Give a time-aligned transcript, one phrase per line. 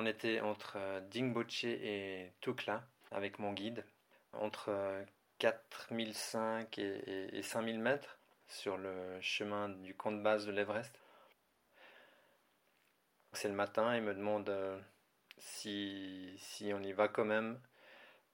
[0.00, 3.84] On était entre euh, Dingboche et Tukla avec mon guide,
[4.32, 4.70] entre
[5.38, 11.00] 4005 et, et 5000 mètres sur le chemin du camp de base de l'Everest.
[13.32, 14.48] C'est le matin, il me demande
[15.36, 17.60] si, si on y va quand même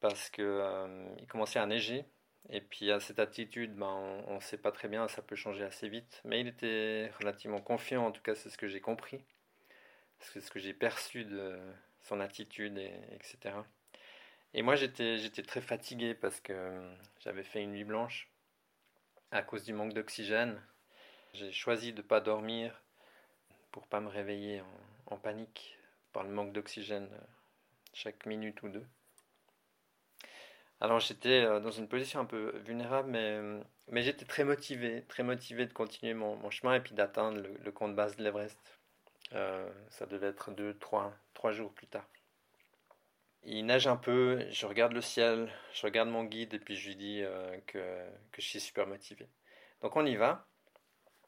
[0.00, 2.04] parce qu'il euh, commençait à neiger.
[2.50, 5.62] Et puis à cette attitude, ben, on ne sait pas très bien, ça peut changer
[5.62, 6.22] assez vite.
[6.24, 9.24] Mais il était relativement confiant, en tout cas c'est ce que j'ai compris.
[10.22, 11.58] Ce que j'ai perçu de
[12.00, 13.54] son attitude, et, etc.
[14.54, 18.28] Et moi j'étais, très fatigué parce que j'avais fait une nuit blanche
[19.30, 20.60] à cause du manque d'oxygène.
[21.32, 22.82] J'ai choisi de ne pas dormir
[23.70, 24.62] pour pas me réveiller
[25.06, 25.78] en, panique
[26.12, 27.24] par le manque d'oxygène euh,
[27.94, 28.86] chaque minute ou deux.
[30.80, 33.40] Alors j'étais euh, dans une position un peu vulnérable, mais,
[33.88, 37.88] mais j'étais très motivé, très motivé de continuer mon, chemin et puis d'atteindre le, camp
[37.88, 38.58] de base de l'Everest.
[39.34, 42.06] Euh, ça devait être deux, trois, trois jours plus tard.
[43.44, 46.88] Il neige un peu, je regarde le ciel, je regarde mon guide et puis je
[46.88, 47.78] lui dis euh, que,
[48.30, 49.28] que, je suis super motivé.
[49.80, 50.46] Donc on y va.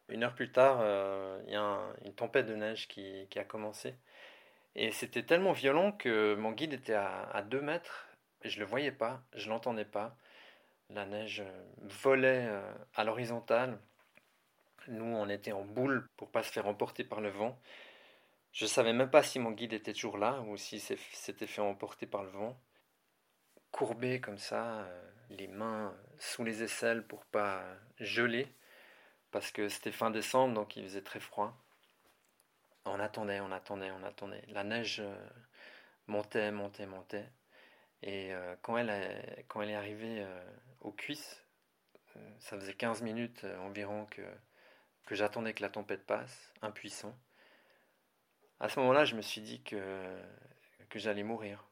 [0.09, 0.81] Une heure plus tard,
[1.47, 3.95] il y a une tempête de neige qui, qui a commencé.
[4.75, 8.07] Et c'était tellement violent que mon guide était à, à deux mètres
[8.45, 10.17] je le voyais pas, je l'entendais pas.
[10.91, 11.65] La neige euh,
[12.03, 13.79] volait euh, à l'horizontale.
[14.89, 17.59] Nous, on était en boule pour pas se faire emporter par le vent.
[18.55, 22.07] Je savais même pas si mon guide était toujours là ou si s'était fait emporter
[22.07, 22.59] par le vent.
[23.71, 27.63] Courbé comme ça, euh, les mains sous les aisselles pour pas
[27.99, 28.49] geler,
[29.31, 31.55] parce que c'était fin décembre, donc il faisait très froid.
[32.87, 34.45] On attendait, on attendait, on attendait.
[34.49, 35.03] La neige
[36.07, 37.29] montait, montait, montait.
[38.03, 40.45] Et euh, quand, elle est arrivée euh,
[40.81, 41.43] aux cuisses,
[42.17, 47.17] euh, ça faisait 15 minutes environ que j'attendais que la tempête passe, impuissant.
[48.61, 50.05] À ce moment-là, je me suis dit que,
[50.89, 51.65] que j'allais mourir.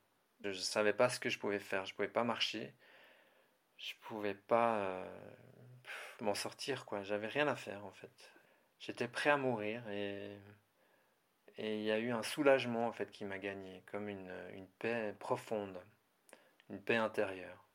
[0.42, 1.84] Je ne savais pas ce que je pouvais faire.
[1.84, 2.74] Je ne pouvais pas marcher.
[3.78, 5.04] Je ne pouvais pas
[6.20, 6.84] m'en sortir.
[7.02, 8.32] J'avais rien à faire en fait.
[8.80, 10.36] J'étais prêt à mourir et
[11.58, 15.80] il y a eu un soulagement en fait qui m'a gagné, comme une paix profonde
[16.72, 17.68] une paix intérieure.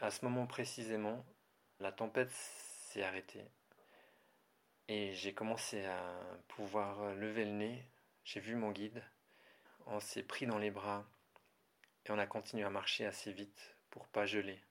[0.00, 1.24] À ce moment précisément,
[1.80, 3.44] la tempête s'est arrêtée
[4.88, 6.18] et j'ai commencé à
[6.48, 7.84] pouvoir lever le nez.
[8.24, 9.02] J'ai vu mon guide,
[9.86, 11.04] on s'est pris dans les bras
[12.06, 14.60] et on a continué à marcher assez vite pour pas geler.